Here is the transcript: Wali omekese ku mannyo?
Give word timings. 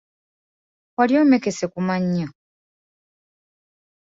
Wali 0.97 1.13
omekese 1.23 1.65
ku 1.73 1.79
mannyo? 1.87 2.27